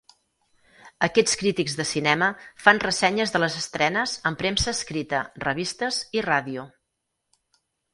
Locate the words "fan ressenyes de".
2.65-3.43